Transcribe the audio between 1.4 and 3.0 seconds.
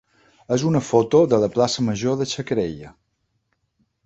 la plaça major de Xacarella.